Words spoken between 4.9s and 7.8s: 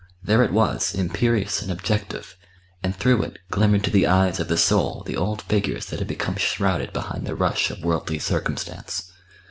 the old Figures that had become shrouded behind the rush